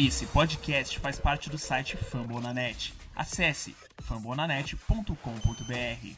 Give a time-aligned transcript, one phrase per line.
[0.00, 2.94] Esse podcast faz parte do site Fambonanet.
[3.16, 6.14] Acesse fambonanet.com.br.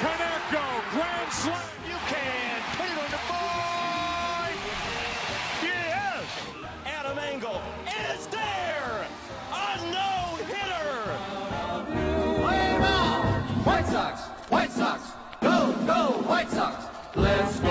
[0.00, 1.60] Kaneko, grand slam.
[1.86, 2.62] You can
[3.10, 4.56] the board.
[5.62, 6.26] Yes.
[6.86, 9.06] Adam Engel is there.
[9.52, 11.14] A no hitter.
[12.40, 13.22] Play ball!
[13.64, 14.20] White Sox!
[14.48, 15.02] White Sox!
[15.42, 16.86] Go, go, White Sox!
[17.14, 17.65] Let's go,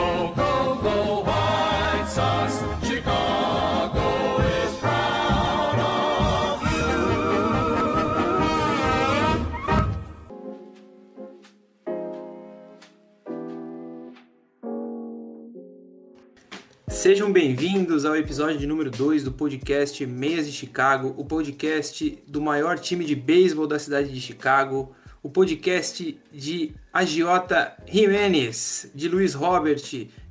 [17.06, 22.42] Sejam bem-vindos ao episódio de número 2 do podcast Meias de Chicago, o podcast do
[22.42, 24.92] maior time de beisebol da cidade de Chicago,
[25.22, 29.84] o podcast de Agiota Jimenez, de Luiz Robert,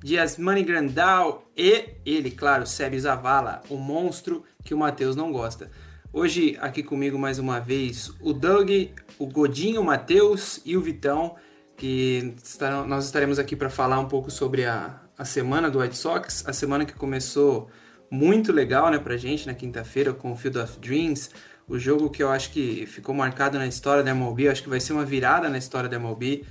[0.03, 5.71] de Asmani Grandal e ele, claro, Sérgio Zavala, o monstro que o Matheus não gosta.
[6.13, 8.69] Hoje aqui comigo mais uma vez o Doug,
[9.17, 11.37] o Godinho, o Matheus e o Vitão,
[11.77, 15.97] que estarão- nós estaremos aqui para falar um pouco sobre a, a semana do White
[15.97, 17.69] Sox, a semana que começou
[18.11, 21.31] muito legal né, pra gente na quinta-feira com o Field of Dreams,
[21.69, 24.69] o jogo que eu acho que ficou marcado na história da MLB, eu acho que
[24.69, 26.45] vai ser uma virada na história da MLB.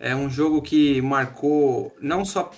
[0.00, 2.50] É um jogo que marcou não só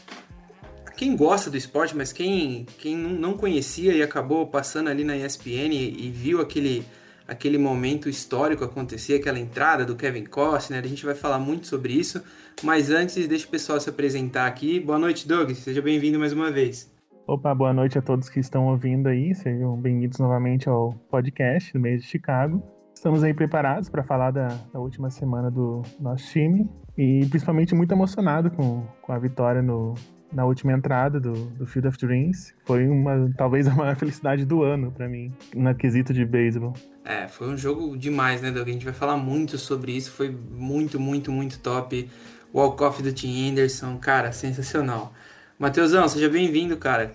[0.96, 5.74] quem gosta do esporte, mas quem, quem não conhecia e acabou passando ali na ESPN
[5.74, 6.86] e viu aquele,
[7.26, 11.92] aquele momento histórico acontecer, aquela entrada do Kevin Costner, a gente vai falar muito sobre
[11.92, 12.22] isso,
[12.62, 14.78] mas antes deixa o pessoal se apresentar aqui.
[14.80, 16.94] Boa noite, Doug, seja bem-vindo mais uma vez.
[17.26, 19.34] Opa, boa noite a todos que estão ouvindo aí.
[19.34, 22.62] Sejam bem-vindos novamente ao podcast do mês de Chicago.
[22.94, 27.92] Estamos aí preparados para falar da, da última semana do nosso time e principalmente muito
[27.92, 29.94] emocionado com, com a vitória no,
[30.32, 32.54] na última entrada do, do Field of Dreams.
[32.64, 36.74] Foi uma talvez a maior felicidade do ano para mim, no quesito de beisebol.
[37.04, 38.68] É, foi um jogo demais, né, Doug?
[38.68, 42.10] A gente vai falar muito sobre isso, foi muito, muito, muito top.
[42.52, 45.12] O walk-off do Tim Anderson, cara, sensacional.
[45.58, 47.12] Matheusão, seja bem-vindo, cara.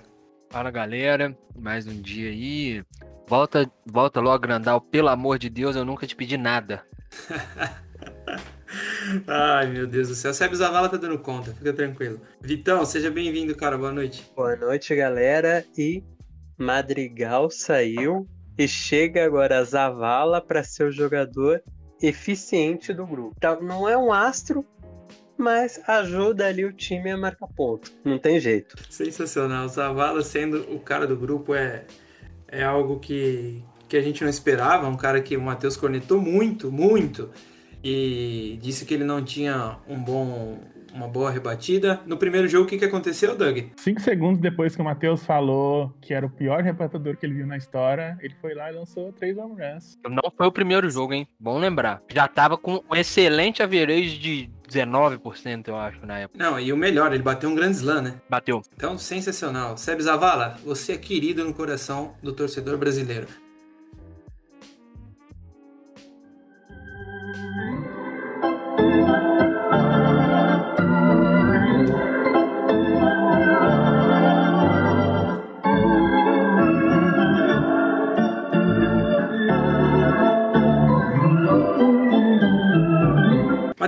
[0.50, 2.84] Fala galera, mais um dia aí.
[3.28, 6.84] Volta, volta logo, Grandal, pelo amor de Deus, eu nunca te pedi nada.
[9.28, 10.32] Ai, meu Deus do céu.
[10.32, 12.22] O Zavala tá dando conta, fica tranquilo.
[12.40, 13.78] Vitão, seja bem-vindo, cara.
[13.78, 14.32] Boa noite.
[14.36, 15.66] Boa noite, galera.
[15.78, 16.04] E
[16.58, 21.62] Madrigal saiu e chega agora a Zavala para ser o jogador
[22.02, 23.36] eficiente do grupo.
[23.40, 24.66] Tá, Não é um astro,
[25.38, 27.92] mas ajuda ali o time a marcar ponto.
[28.04, 28.76] Não tem jeito.
[28.90, 29.66] Sensacional.
[29.66, 31.86] O Zavala sendo o cara do grupo é,
[32.48, 34.88] é algo que, que a gente não esperava.
[34.88, 37.30] Um cara que o Matheus cornetou muito, muito.
[37.84, 40.60] E disse que ele não tinha um bom,
[40.94, 42.00] uma boa rebatida.
[42.06, 43.58] No primeiro jogo, o que, que aconteceu, Doug?
[43.78, 47.48] Cinco segundos depois que o Matheus falou que era o pior rebatedor que ele viu
[47.48, 49.98] na história, ele foi lá e lançou três home runs.
[50.08, 51.28] Não foi o primeiro jogo, hein?
[51.40, 52.02] Bom lembrar.
[52.10, 56.42] Já tava com um excelente average de 19%, eu acho, na época.
[56.42, 58.16] Não, e o melhor, ele bateu um grande slam, né?
[58.30, 58.62] Bateu.
[58.76, 59.78] Então, sensacional.
[59.78, 63.28] Seb Zavala, você é querido no coração do torcedor brasileiro.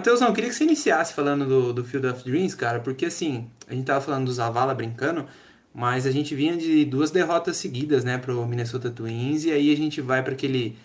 [0.03, 3.49] Matheusão, eu queria que você iniciasse falando do, do Field of Dreams, cara, porque assim,
[3.65, 5.25] a gente tava falando do Zavala brincando,
[5.73, 9.77] mas a gente vinha de duas derrotas seguidas, né, pro Minnesota Twins, e aí a
[9.77, 10.77] gente vai para aquele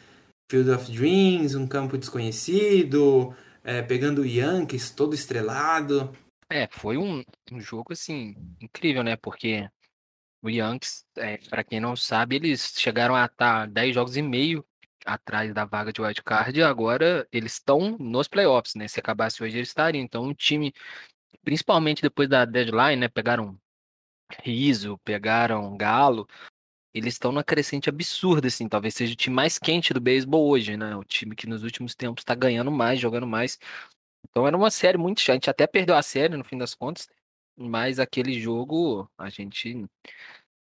[0.49, 3.35] Field of Dreams, um campo desconhecido,
[3.65, 6.17] é, pegando o Yankees todo estrelado.
[6.49, 9.17] É, foi um, um jogo, assim, incrível, né?
[9.17, 9.69] Porque
[10.41, 14.65] o Yankees, é, para quem não sabe, eles chegaram a estar 10 jogos e meio
[15.09, 18.87] atrás da vaga de wild card e agora eles estão nos playoffs, né?
[18.89, 20.03] Se acabasse hoje eles estariam.
[20.05, 20.73] Então, um time,
[21.45, 23.09] principalmente depois da deadline, né?
[23.09, 23.59] Pegaram
[24.43, 26.29] Riso, pegaram Galo,
[26.95, 28.69] eles estão numa crescente absurda, assim.
[28.69, 30.97] Talvez seja o time mais quente do beisebol hoje, né?
[30.97, 33.59] O time que nos últimos tempos está ganhando mais, jogando mais.
[34.31, 35.33] Então era uma série muito chata.
[35.33, 37.09] A gente até perdeu a série no fim das contas,
[37.57, 39.87] mas aquele jogo a gente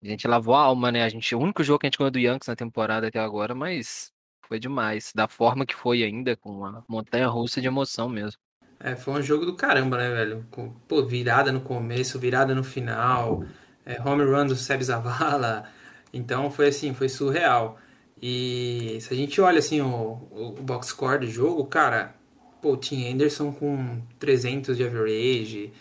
[0.03, 1.03] a gente lavou a alma, né?
[1.03, 3.55] A gente, o único jogo que a gente ganhou do Yankees na temporada até agora,
[3.55, 4.13] mas
[4.47, 5.11] foi demais.
[5.13, 8.39] Da forma que foi ainda, com uma montanha russa de emoção mesmo.
[8.79, 10.45] É, foi um jogo do caramba, né, velho?
[10.51, 13.43] Com, pô, virada no começo, virada no final,
[13.85, 15.65] é, home run do Seb Zavala.
[16.13, 17.77] Então foi assim, foi surreal.
[18.21, 22.15] E se a gente olha assim o, o box score do jogo, cara,
[22.61, 25.73] pô, o Tim Anderson com 300 de average,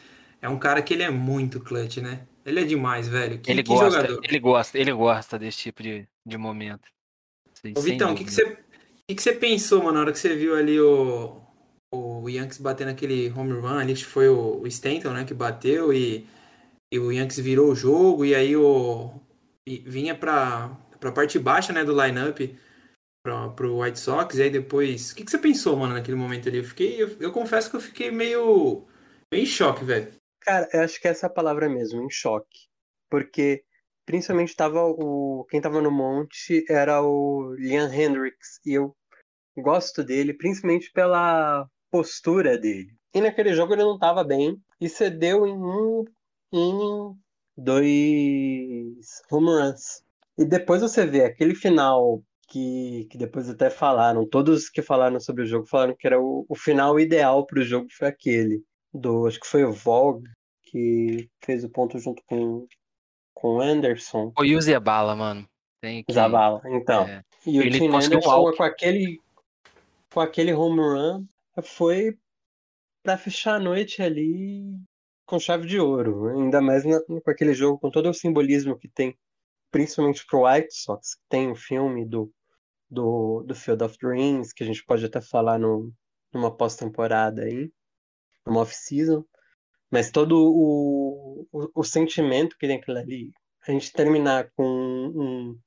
[0.43, 2.27] é um cara que ele é muito clutch, né?
[2.45, 3.39] Ele é demais, velho.
[3.39, 4.21] Que, ele que gosta, jogador.
[4.23, 6.94] ele gosta, ele gosta desse tipo de, de momento.
[7.65, 8.57] Sim, Ô, Vitão, o que, que, você, o
[9.09, 11.41] que, que você pensou, mano, na hora que você viu ali o,
[11.91, 15.93] o Yankees batendo aquele home run ali, que foi o, o Stanton, né, que bateu
[15.93, 16.27] e,
[16.93, 19.19] e o Yankees virou o jogo e aí o
[19.67, 22.39] e vinha pra, pra parte baixa, né, do lineup
[23.25, 25.13] pra, pro White Sox e aí depois...
[25.13, 26.59] O que, que você pensou, mano, naquele momento ali?
[26.59, 28.85] Eu fiquei, eu, eu confesso que eu fiquei meio,
[29.33, 30.13] meio em choque, velho.
[30.43, 32.69] Cara, eu acho que essa é a palavra mesmo, em choque.
[33.09, 33.65] Porque
[34.05, 35.47] principalmente tava o.
[35.51, 38.61] Quem tava no monte era o Liam Hendricks.
[38.65, 38.95] E eu
[39.57, 42.95] gosto dele, principalmente pela postura dele.
[43.15, 44.57] E naquele jogo ele não tava bem.
[44.81, 46.05] E cedeu em um
[46.53, 47.17] inning
[47.57, 50.03] dois home runs.
[50.37, 55.45] E depois você vê aquele final que, que depois até falaram, todos que falaram sobre
[55.45, 58.63] o jogo falaram que era o, o final ideal pro jogo foi aquele.
[58.93, 60.29] Do, acho que foi o Vogue
[60.65, 62.67] que fez o ponto junto com,
[63.35, 64.33] com o Anderson.
[64.39, 65.47] O Yuzi é bala, mano.
[65.81, 66.13] Tem que...
[66.13, 67.03] Zavala, então.
[67.07, 67.23] É.
[67.47, 68.57] E o Ele Tim conseguiu um Anderson walk.
[68.57, 69.21] com aquele
[70.13, 71.27] com aquele home run
[71.63, 72.17] foi
[73.03, 74.63] pra fechar a noite ali
[75.27, 78.89] com chave de ouro, ainda mais na- com aquele jogo com todo o simbolismo que
[78.89, 79.19] tem,
[79.71, 82.33] principalmente pro White Sox, que tem o filme do
[82.89, 85.93] do, do Field of Dreams, que a gente pode até falar no,
[86.33, 87.73] numa pós-temporada aí,
[88.47, 89.25] numa off-season,
[89.95, 93.33] mas todo o, o, o sentimento que tem aquilo ali,
[93.69, 95.61] a gente terminar com um,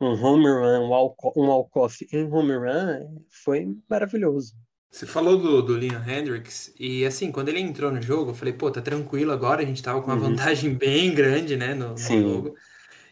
[0.00, 4.54] um home run, um walk- um walk-off em home run, foi maravilhoso.
[4.90, 8.52] Você falou do, do Liam Hendricks, e assim, quando ele entrou no jogo, eu falei,
[8.52, 10.18] pô, tá tranquilo agora, a gente tava com uma Uhum.
[10.18, 12.54] vantagem bem grande, né, no, no jogo.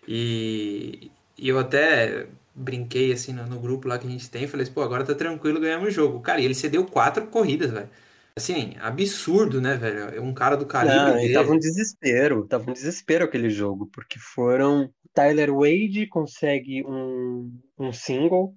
[0.09, 4.67] E, e eu até brinquei, assim, no, no grupo lá que a gente tem, falei
[4.69, 6.21] pô, agora tá tranquilo, ganhamos o jogo.
[6.21, 7.91] Cara, e ele cedeu quatro corridas, velho.
[8.37, 10.23] Assim, absurdo, né, velho?
[10.23, 11.35] Um cara do calibre Não, dele.
[11.35, 14.93] tava um desespero, tava um desespero aquele jogo, porque foram.
[15.13, 18.55] Tyler Wade consegue um, um single,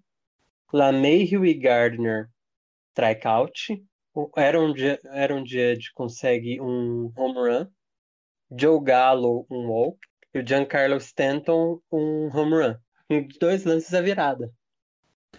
[0.71, 2.29] LaMahieu e Gardner
[2.91, 3.83] strikeout,
[4.13, 4.73] o Aaron,
[5.09, 7.67] Aaron Judge consegue um home run,
[8.55, 9.97] Joe Gallo um walk
[10.33, 12.75] e o Giancarlo Stanton um home run.
[13.09, 14.51] Em dois lances a virada.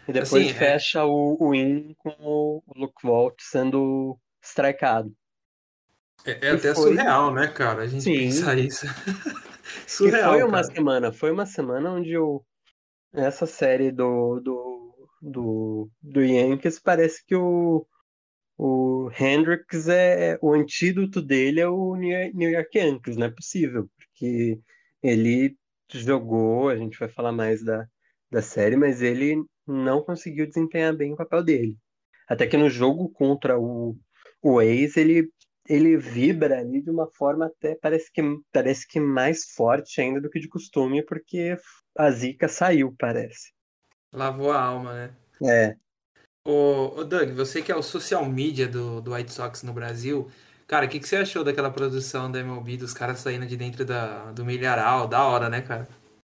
[0.08, 5.12] E depois Assim, é- fecha o, o in com o Luke Vogt sendo strikeado.
[6.24, 7.82] É, é E até foi- surreal, né, cara?
[7.82, 8.16] A gente Sim.
[8.16, 8.86] pensar isso.
[9.86, 10.74] E surreal, foi uma cara.
[10.74, 12.44] semana, foi uma semana onde o,
[13.12, 17.86] essa série do, do, do, do Yankees parece que o,
[18.58, 23.88] o Hendricks é o antídoto dele é o New New York Yankees, não é possível,
[23.96, 24.60] porque
[25.02, 25.56] ele
[25.92, 27.86] jogou, a gente vai falar mais da,
[28.30, 31.76] da série, mas ele não conseguiu desempenhar bem o papel dele.
[32.28, 33.96] Até que no jogo contra o,
[34.44, 35.30] o Ace, ele,
[35.68, 40.30] ele vibra ali de uma forma até parece que, parece que mais forte ainda do
[40.30, 41.56] que de costume, porque
[41.96, 43.52] a zica saiu, parece.
[44.12, 45.14] Lavou a alma, né?
[45.42, 45.76] É,
[46.46, 50.28] Ô, ô Doug, você que é o social media do, do White Sox no Brasil,
[50.66, 53.82] cara, o que, que você achou daquela produção da MLB, dos caras saindo de dentro
[53.82, 55.08] da, do milharal?
[55.08, 55.88] Da hora, né, cara?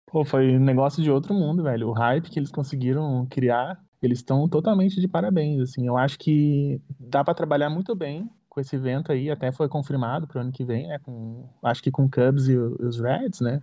[0.08, 1.88] Pô, foi um negócio de outro mundo, velho.
[1.88, 3.76] O hype que eles conseguiram criar,
[4.06, 5.86] eles estão totalmente de parabéns, assim.
[5.86, 10.26] Eu acho que dá pra trabalhar muito bem com esse evento aí, até foi confirmado
[10.26, 10.98] pro ano que vem, né?
[11.00, 13.60] Com, acho que com o Cubs e, o- os Reds, né?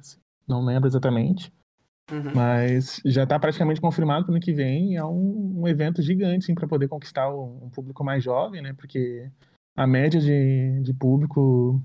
[0.48, 1.52] Não lembro exatamente.
[2.12, 2.32] Uhum.
[2.36, 4.98] Mas já tá praticamente confirmado pro ano que vem.
[4.98, 8.74] É um, um evento gigante, assim, pra poder conquistar o- um público mais jovem, né?
[8.74, 9.32] Porque
[9.76, 11.82] a média de, de público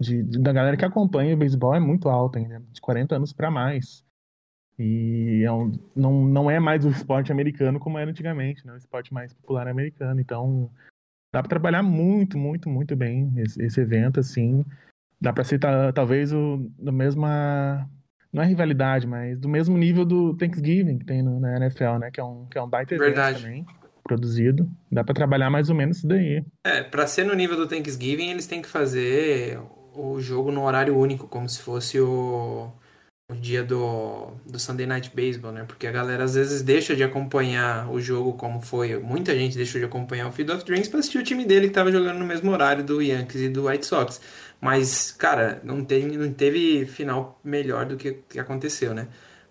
[0.00, 3.32] de, de- da galera que acompanha o beisebol é muito alta ainda, de 40 anos
[3.32, 4.04] pra mais.
[4.78, 8.72] E é um- não, não é mais o esporte americano como era antigamente, né?
[8.74, 10.20] O esporte mais popular americano.
[10.20, 10.70] Então,
[11.32, 14.64] dá pra trabalhar muito, muito, muito bem esse, esse evento, assim.
[15.20, 17.88] Dá pra ser ta- talvez o da mesma
[18.32, 22.10] não é rivalidade, mas do mesmo nível do Thanksgiving que tem no- na NFL, né?
[22.12, 23.42] Que é um, que é um baita Verdade.
[23.42, 23.66] também,
[24.04, 24.70] produzido.
[24.92, 26.44] Dá pra trabalhar mais ou menos isso daí.
[26.64, 29.58] É, pra ser no nível do Thanksgiving, eles têm que fazer
[29.94, 32.70] o jogo no horário único, como se fosse o,
[33.30, 35.62] o dia do, do Sunday Night Baseball, né?
[35.64, 38.98] Porque a galera às vezes deixa de acompanhar o jogo como foi.
[38.98, 41.74] Muita gente deixou de acompanhar o Field of Dreams pra assistir o time dele que
[41.74, 44.18] tava jogando no mesmo horário do Yankees e do White Sox.
[44.60, 49.08] Mas, cara, não, não teve final melhor do que, que aconteceu, né?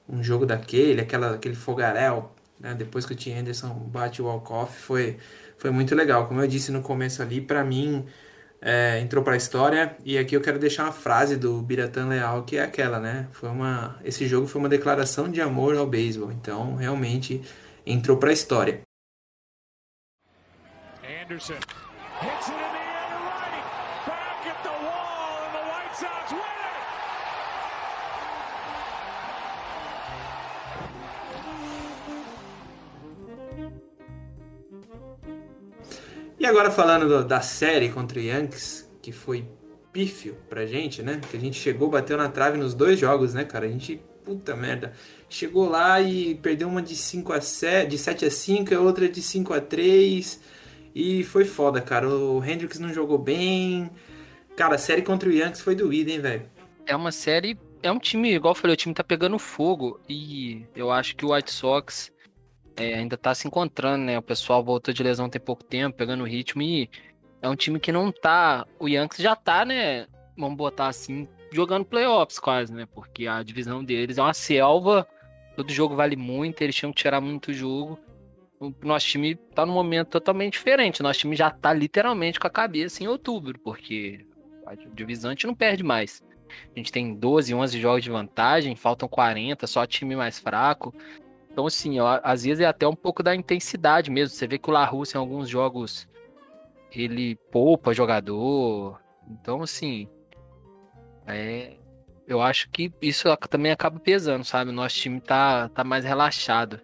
[0.10, 2.74] Um jogo daquele, aquela, aquele fogaréu, né?
[2.74, 5.18] Depois que o Tim Anderson bate o walk-off, foi,
[5.58, 6.28] foi muito legal.
[6.28, 8.06] Como eu disse no começo ali, pra mim,
[8.62, 9.96] é, entrou pra história.
[10.04, 13.28] E aqui eu quero deixar uma frase do Biratan Leal, que é aquela, né?
[13.32, 16.32] Foi uma, esse jogo foi uma declaração de amor ao beisebol.
[16.32, 17.42] Então, realmente,
[17.86, 18.82] entrou pra história.
[21.04, 21.56] Anderson
[22.22, 22.67] hits it
[36.48, 39.46] agora falando do- da série contra o Yankees, que foi
[39.92, 41.20] pífio pra gente, né?
[41.30, 43.66] Que a gente chegou, bateu na trave nos dois jogos, né, cara?
[43.66, 44.94] A gente, puta merda,
[45.30, 49.08] chegou lá e perdeu uma de 5 a 7, de 7 a 5 e outra
[49.10, 50.40] de 5 a 3.
[50.94, 52.10] E foi foda, cara.
[52.10, 53.90] O Hendricks não jogou bem.
[54.56, 56.50] Cara, a série contra o Yankees foi doída, hein, velho?
[56.86, 57.58] É uma série.
[57.84, 60.00] É um time, igual eu falei, o time tá pegando fogo.
[60.10, 62.12] E eu acho que o White Sox
[62.78, 64.18] é, ainda tá se encontrando, né?
[64.18, 66.62] O pessoal voltou de lesão tem pouco tempo, pegando ritmo.
[66.62, 66.90] E
[67.42, 68.66] é um time que não tá.
[68.80, 70.08] O Yankees já tá, né?
[70.38, 72.88] Vamos botar assim, jogando playoffs quase, né?
[72.94, 75.08] Porque a divisão deles é uma selva.
[75.56, 78.00] Todo jogo vale muito, eles tinham que tirar muito jogo.
[78.60, 81.02] O nosso time tá num momento totalmente diferente.
[81.02, 84.26] Nosso time já tá literalmente com a cabeça em outubro, porque
[84.68, 86.24] a divisão a gente não perde mais.
[86.76, 90.94] A gente tem 12, 11 jogos de vantagem, faltam 40, só time mais fraco.
[91.58, 94.36] Então, assim, ó, às vezes é até um pouco da intensidade mesmo.
[94.36, 96.08] Você vê que o La Russa em alguns jogos
[96.92, 99.02] ele poupa jogador.
[99.28, 100.08] Então, assim,
[101.26, 101.76] é,
[102.28, 104.70] eu acho que isso também acaba pesando, sabe?
[104.70, 106.80] O nosso time tá, tá mais relaxado.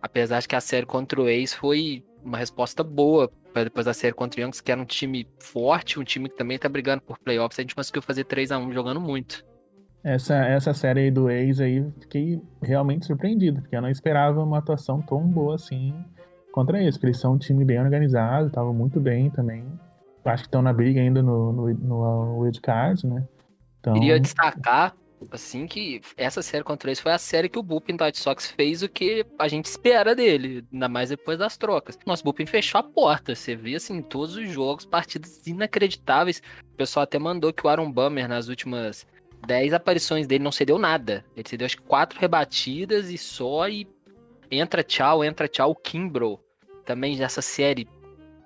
[0.00, 3.92] Apesar de que a série contra o Ace foi uma resposta boa pra depois da
[3.92, 7.02] série contra o Yankees, que era um time forte, um time que também tá brigando
[7.02, 7.58] por playoffs.
[7.58, 9.44] A gente conseguiu fazer 3 a 1 jogando muito.
[10.04, 15.00] Essa, essa série do ex aí, fiquei realmente surpreendido, porque eu não esperava uma atuação
[15.00, 15.94] tão boa assim
[16.52, 19.64] contra eles, porque eles são um time bem organizado, estavam muito bem também.
[20.24, 23.26] Acho que estão na briga ainda no, no, no Wild Card, né?
[23.80, 24.94] Então, Queria destacar,
[25.30, 28.46] assim, que essa série contra eles foi a série que o Bullpen do White Sox
[28.50, 31.98] fez o que a gente espera dele, ainda mais depois das trocas.
[32.06, 36.42] Nosso Bullpen fechou a porta, você vê, assim, todos os jogos, partidas inacreditáveis.
[36.72, 39.06] O pessoal até mandou que o Aaron Bummer, nas últimas
[39.46, 41.24] 10 aparições dele, não cedeu nada.
[41.36, 43.86] Ele cedeu, acho que, quatro rebatidas e só, e
[44.50, 46.40] entra tchau, entra tchau, o Kimbrough.
[46.84, 47.88] Também nessa série,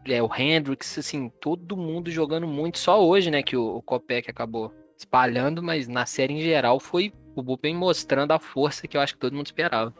[0.07, 2.78] é, o Hendricks, assim, todo mundo jogando muito.
[2.78, 7.12] Só hoje, né, que o, o Kopech acabou espalhando, mas na série em geral foi
[7.35, 9.95] o Bullpen mostrando a força que eu acho que todo mundo esperava.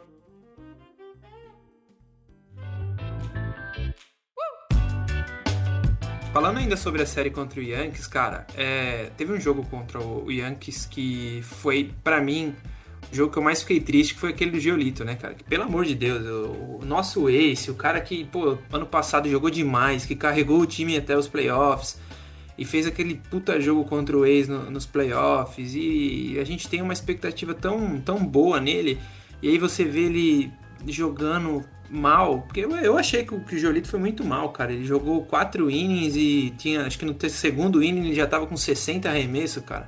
[6.31, 10.31] Falando ainda sobre a série contra o Yankees, cara, é, teve um jogo contra o
[10.31, 12.53] Yankees que foi, pra mim,
[13.11, 15.33] o jogo que eu mais fiquei triste, que foi aquele do Giolito, né, cara?
[15.33, 19.27] Que, pelo amor de Deus, o, o nosso ace, o cara que, pô, ano passado
[19.27, 21.99] jogou demais, que carregou o time até os playoffs
[22.55, 26.81] e fez aquele puta jogo contra o ex no- nos playoffs e a gente tem
[26.81, 28.99] uma expectativa tão, tão boa nele
[29.41, 30.51] e aí você vê ele
[30.85, 34.71] jogando mal, porque eu, achei que o, que o Jolito foi muito mal, cara.
[34.71, 38.55] Ele jogou quatro innings e tinha, acho que no segundo inning ele já tava com
[38.55, 39.87] 60 arremessos, cara.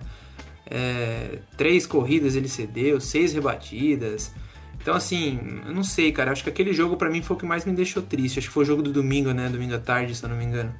[0.65, 4.33] É, três corridas ele cedeu, seis rebatidas.
[4.81, 6.31] Então, assim, eu não sei, cara.
[6.31, 8.39] Acho que aquele jogo pra mim foi o que mais me deixou triste.
[8.39, 9.47] Acho que foi o jogo do domingo, né?
[9.47, 10.73] Domingo à tarde, se eu não me engano.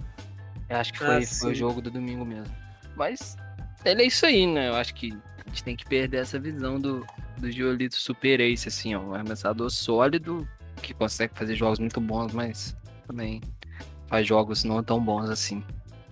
[0.69, 1.47] Eu acho que Ah, foi, foi sim.
[1.51, 2.53] o jogo do domingo mesmo.
[2.95, 3.37] Mas
[3.85, 4.69] ele é isso aí, né?
[4.69, 5.13] Eu acho que
[5.45, 7.05] a gente tem que perder essa visão do,
[7.37, 9.01] do Giolito Super Ace, assim, ó.
[9.01, 10.47] Um arremessador sólido,
[10.81, 12.75] que consegue fazer jogos muito bons, mas
[13.07, 13.41] também
[14.07, 15.63] faz jogos não tão bons assim.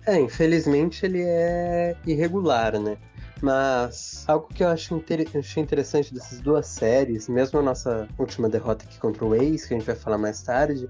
[0.06, 2.96] É, infelizmente ele é irregular, né?
[3.42, 8.48] Mas algo que eu acho inter- achei interessante dessas duas séries, mesmo a nossa última
[8.48, 10.88] derrota aqui contra o Ace, que a gente vai falar mais tarde,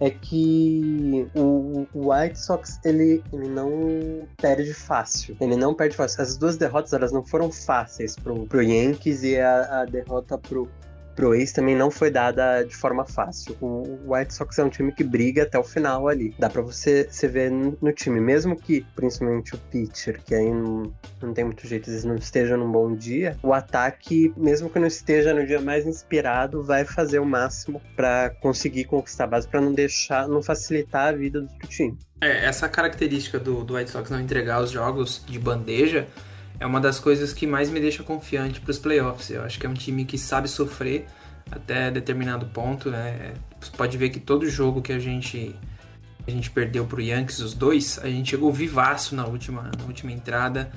[0.00, 5.36] é que o, o White Sox ele, ele não perde fácil.
[5.40, 6.22] Ele não perde fácil.
[6.22, 10.68] As duas derrotas elas não foram fáceis pro, pro Yankees e a, a derrota pro,
[11.14, 13.56] pro Ace também não foi dada de forma fácil.
[13.60, 16.34] O White Sox é um time que briga até o final ali.
[16.38, 20.92] Dá pra você, você ver no, time, mesmo que principalmente o pitcher, que aí não,
[21.22, 24.78] não tem muito jeito, às vezes não esteja num bom dia, o ataque, mesmo que
[24.78, 29.48] não esteja no dia mais inspirado, vai fazer o máximo pra conseguir conquistar a base,
[29.48, 31.96] pra não deixar, não facilitar a vida do time.
[32.20, 36.06] É, essa característica do, do White Sox não entregar os jogos de bandeja
[36.58, 39.30] é uma das coisas que mais me deixa confiante para os playoffs.
[39.30, 41.06] Eu acho que é um time que sabe sofrer
[41.50, 43.34] até determinado ponto, né?
[43.60, 45.54] Você pode ver que todo jogo que a gente
[46.26, 50.10] a gente perdeu pro Yankees, os dois, a gente chegou vivaço na última, na última
[50.10, 50.70] entrada.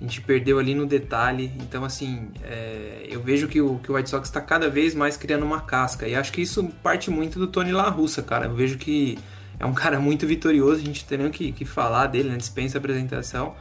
[0.00, 1.52] A gente perdeu ali no detalhe.
[1.60, 5.16] Então, assim, é, eu vejo que o, que o White Sox está cada vez mais
[5.16, 6.06] criando uma casca.
[6.06, 8.46] E acho que isso parte muito do Tony La Russa, cara.
[8.46, 9.18] Eu vejo que
[9.58, 12.36] é um cara muito vitorioso, a gente tem nem que, que falar dele, né?
[12.36, 13.54] Dispensa a apresentação.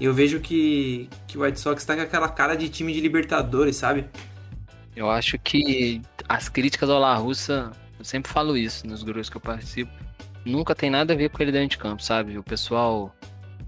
[0.00, 3.76] Eu vejo que, que o White Sox tá com aquela cara de time de Libertadores,
[3.76, 4.06] sabe?
[4.94, 9.36] Eu acho que as críticas ao La Russa, eu sempre falo isso nos grupos que
[9.36, 9.92] eu participo,
[10.44, 12.36] nunca tem nada a ver com ele dentro de campo, sabe?
[12.36, 13.14] O pessoal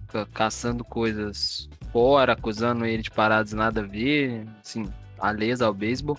[0.06, 4.88] fica caçando coisas fora, acusando ele de paradas nada a ver, assim,
[5.18, 6.18] alheias ao beisebol,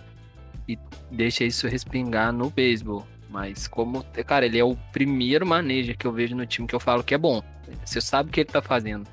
[0.68, 0.80] e
[1.12, 3.06] deixa isso respingar no beisebol.
[3.30, 6.80] Mas como, cara, ele é o primeiro manager que eu vejo no time que eu
[6.80, 7.44] falo que é bom.
[7.84, 9.06] Você sabe o que ele tá fazendo.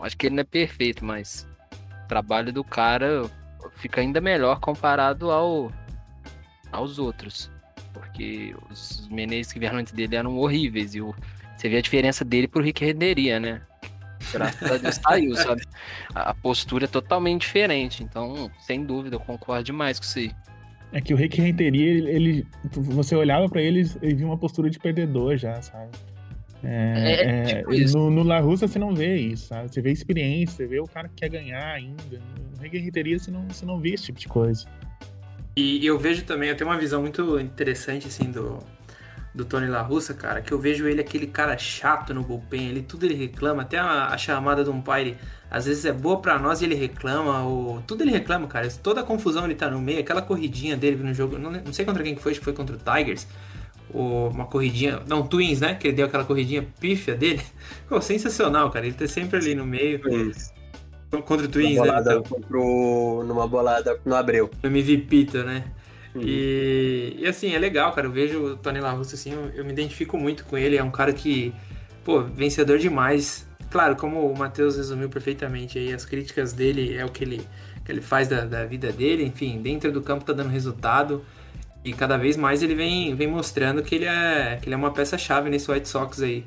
[0.00, 1.46] Acho que ele não é perfeito, mas
[2.04, 3.28] o trabalho do cara
[3.76, 5.72] fica ainda melhor comparado ao
[6.72, 7.50] aos outros.
[7.92, 10.94] Porque os Menezes que vieram antes dele eram horríveis.
[10.94, 11.14] E o,
[11.56, 13.62] você vê a diferença dele pro Rick Renderia, né?
[14.32, 15.62] Graças a Deus saiu, sabe?
[16.14, 18.02] A postura é totalmente diferente.
[18.02, 20.32] Então, sem dúvida, eu concordo demais com isso aí.
[20.92, 24.68] É que o Rick Renteria, ele, ele- você olhava pra ele e via uma postura
[24.70, 25.90] de perdedor já, sabe?
[26.64, 29.72] É, É, é, tipo no, no La Russa você não vê isso, sabe?
[29.72, 32.20] Você vê experiência, você vê o cara que quer ganhar ainda.
[32.56, 34.66] No Rick Renteria você não, você não vê esse tipo de coisa.
[35.56, 38.58] E eu vejo também, eu tenho uma visão muito interessante, assim, do,
[39.34, 42.82] do Tony La Russa, cara, que eu vejo ele aquele cara chato no bullpen, ele
[42.82, 45.16] tudo ele reclama, até a, a chamada do umpire,
[45.50, 49.00] às vezes é boa pra nós e ele reclama, ou, tudo ele reclama, cara, toda
[49.00, 52.02] a confusão ele tá no meio, aquela corridinha dele no jogo, não, não sei contra
[52.02, 53.26] quem que foi, acho que foi contra o Tigers,
[53.90, 57.40] uma corridinha, não, Twins, né, que ele deu aquela corridinha pífia dele,
[57.84, 60.52] ficou sensacional, cara, ele tá sempre ali no meio, Twins.
[61.24, 64.50] contra o Numa Twins, né, bolada, então, contra o- numa bolada no Abreu.
[64.62, 65.72] no MVP, né,
[66.14, 68.06] e, e, assim, é legal, cara.
[68.06, 70.76] Eu vejo o Tony La Russa assim, eu, eu me identifico muito com ele.
[70.76, 71.54] É um cara que,
[72.04, 73.46] pô, vencedor demais.
[73.70, 77.46] Claro, como o Matheus resumiu perfeitamente aí, as críticas dele é o que ele,
[77.84, 79.24] que ele faz da, da vida dele.
[79.24, 81.22] Enfim, dentro do campo tá dando resultado.
[81.86, 84.92] E cada vez mais ele vem, vem mostrando que ele é, que ele é uma
[84.92, 86.42] peça-chave nesse White Sox aí.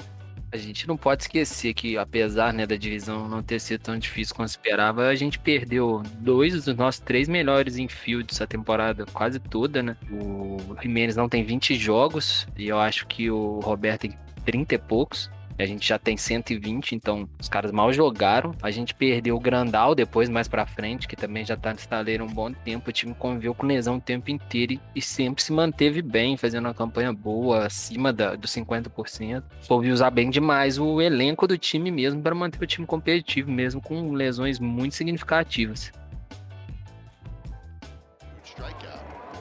[0.52, 4.36] A gente não pode esquecer que, apesar né, da divisão não ter sido tão difícil
[4.36, 9.82] quanto esperava, a gente perdeu dois dos nossos três melhores infields essa temporada, quase toda,
[9.82, 9.96] né?
[10.12, 14.78] O Jimenez não tem 20 jogos e eu acho que o Roberto tem 30 e
[14.78, 15.32] poucos.
[15.60, 18.56] A gente já tem 120, então os caras mal jogaram.
[18.64, 22.24] A gente perdeu o Grandal depois, mais pra frente, que também já tá no estaleiro
[22.24, 22.90] há um bom tempo.
[22.90, 26.66] O time conviveu com lesão o tempo inteiro e, e sempre se manteve bem, fazendo
[26.66, 29.44] uma campanha boa, acima da, dos 50%.
[29.62, 33.82] Soube usar bem demais o elenco do time mesmo para manter o time competitivo, mesmo
[33.82, 35.92] com lesões muito significativas.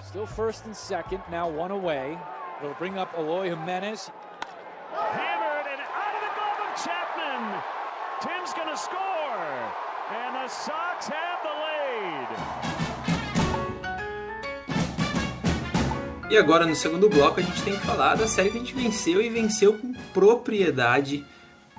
[0.09, 2.19] Still first and second, now one away.
[2.61, 4.11] It'll bring up Eloy Jimenez.
[4.91, 6.68] Hammered and out of the glove of
[8.21, 8.99] Tim's going to score.
[10.11, 12.29] And the Sox have the lead.
[16.31, 18.75] E agora no segundo bloco a gente tem que falar da série que a gente
[18.75, 21.25] venceu e venceu com propriedade.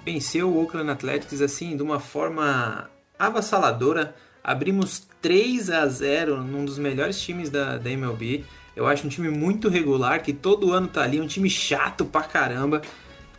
[0.03, 4.13] Venceu o Oakland Athletics assim de uma forma avassaladora.
[4.43, 8.43] Abrimos 3 a 0 num dos melhores times da, da MLB.
[8.75, 12.21] Eu acho um time muito regular, que todo ano tá ali, um time chato pra
[12.21, 12.81] caramba.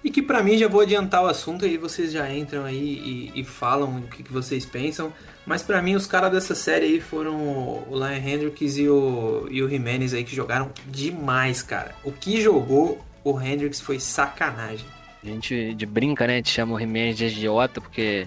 [0.03, 3.41] E que pra mim já vou adiantar o assunto aí vocês já entram aí e,
[3.41, 5.13] e falam o que, que vocês pensam.
[5.45, 9.63] Mas pra mim os caras dessa série aí foram o Lion Hendricks e o, e
[9.63, 11.95] o Jimenez aí que jogaram demais, cara.
[12.03, 14.87] O que jogou o Hendricks foi sacanagem.
[15.23, 16.37] A gente de brinca, né?
[16.37, 18.27] Gente chama o Jimenez de agiota, porque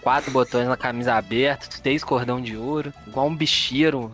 [0.00, 4.10] quatro botões na camisa aberta, seis cordão de ouro, igual um bicheiro.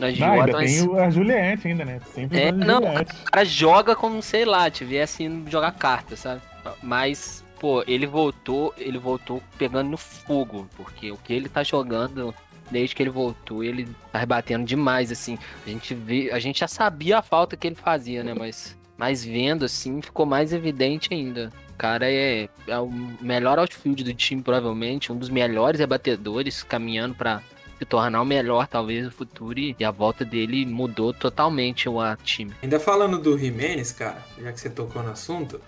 [0.00, 2.00] Ah, agiota, ainda mas- tem o- a Juliette ainda, né?
[2.14, 3.12] Sempre É, não, Juliette.
[3.20, 6.40] o cara joga como, sei lá, tivesse indo jogar carta, sabe?
[6.82, 12.34] Mas, pô, ele voltou, ele voltou pegando no fogo, porque o que ele tá jogando
[12.70, 15.38] desde que ele voltou, ele tá rebatendo demais, assim.
[15.66, 18.34] A gente vê, a gente já sabia a falta que ele fazia, né?
[18.34, 21.50] Mas, mas vendo, assim, ficou mais evidente ainda.
[21.70, 27.14] O cara é, é o melhor outfield do time, provavelmente, um dos melhores rebatedores, caminhando
[27.14, 27.40] pra
[27.78, 29.58] se tornar o melhor, talvez, no futuro.
[29.58, 32.52] E a volta dele mudou totalmente o time.
[32.62, 35.60] Ainda falando do Jimenez, cara, já que você tocou no assunto,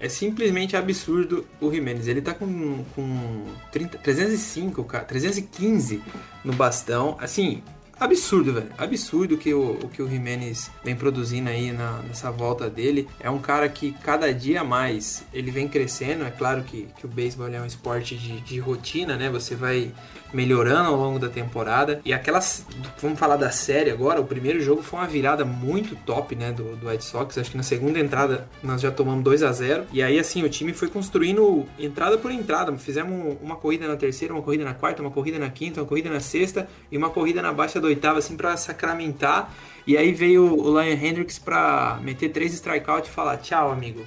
[0.00, 2.06] é simplesmente absurdo o Jimenez.
[2.06, 6.00] Ele tá com, com 30, 305, cara, 315
[6.44, 7.16] no bastão.
[7.20, 7.62] Assim,
[7.98, 8.68] absurdo, velho.
[8.78, 13.08] Absurdo que o, o que o Jimenez vem produzindo aí na- nessa volta dele.
[13.18, 16.24] É um cara que cada dia mais ele vem crescendo.
[16.24, 19.28] É claro que, que o beisebol é um esporte de, de rotina, né?
[19.30, 19.90] Você vai
[20.32, 22.00] melhorando ao longo da temporada.
[22.04, 22.66] E aquelas.
[23.00, 24.20] Vamos falar da série agora.
[24.20, 26.52] O primeiro jogo foi uma virada muito top, né?
[26.52, 27.38] Do, do White Sox.
[27.38, 30.48] Acho que na segunda entrada nós já tomamos 2 a 0 E aí, assim, o
[30.48, 32.76] time foi construindo entrada por entrada.
[32.76, 36.10] Fizemos uma corrida na terceira, uma corrida na quarta, uma corrida na quinta, uma corrida
[36.10, 39.52] na sexta e uma corrida na baixa da oitava, assim, pra sacramentar.
[39.86, 44.04] E aí veio o Lion Hendricks pra meter três strikeouts e falar: tchau, amigo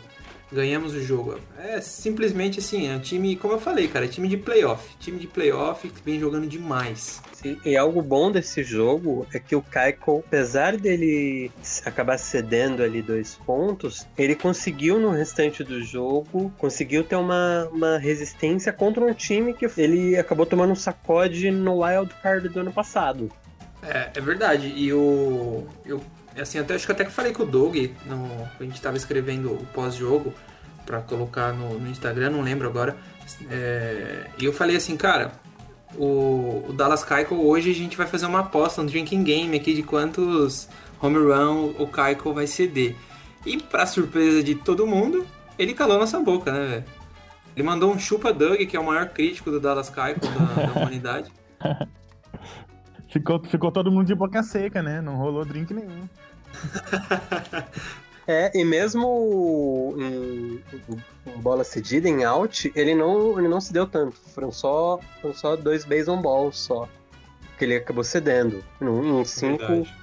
[0.52, 1.40] ganhamos o jogo.
[1.58, 4.96] É simplesmente assim, é um time, como eu falei, cara, é time de playoff.
[5.00, 7.22] Time de playoff que vem jogando demais.
[7.34, 11.52] Sim, E algo bom desse jogo é que o Kaiko, apesar dele
[11.86, 17.98] acabar cedendo ali dois pontos, ele conseguiu no restante do jogo, conseguiu ter uma, uma
[17.98, 22.72] resistência contra um time que ele acabou tomando um sacode no Wild Card do ano
[22.72, 23.32] passado.
[23.82, 24.72] É, é verdade.
[24.76, 25.66] E o.
[25.86, 26.02] Eu
[26.40, 29.52] assim, até, acho que até que falei com o Doug, no, a gente tava escrevendo
[29.52, 30.34] o pós-jogo
[30.86, 32.96] pra colocar no, no Instagram, não lembro agora.
[33.50, 35.32] É, e eu falei assim, cara,
[35.96, 39.74] o, o Dallas Keuchel hoje a gente vai fazer uma aposta, um drinking game aqui
[39.74, 40.68] de quantos
[41.02, 42.96] home run o Keuchel vai ceder.
[43.46, 45.26] E pra surpresa de todo mundo,
[45.58, 46.84] ele calou nossa boca, né, velho?
[47.56, 50.72] Ele mandou um chupa Doug, que é o maior crítico do Dallas Keuchel da, da
[50.80, 51.32] humanidade.
[53.12, 55.02] Ficou, ficou todo mundo de boca seca, né?
[55.02, 56.08] Não rolou drink nenhum.
[58.28, 60.62] É, e mesmo em,
[61.26, 64.16] em bola cedida, em out, ele não, ele não se deu tanto.
[64.16, 66.88] Foram só, foram só dois base on balls só.
[67.58, 68.64] Que ele acabou cedendo.
[68.80, 69.66] Em, em cinco.
[69.66, 69.96] Verdade.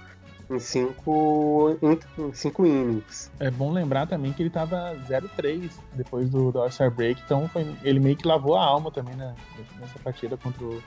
[0.50, 1.78] Em cinco.
[1.80, 3.30] Em, em cinco innings.
[3.38, 7.66] É bom lembrar também que ele tava 0-3 depois do, do All-Star Break, então foi,
[7.84, 9.34] ele meio que lavou a alma também né,
[9.80, 10.82] nessa partida contra o,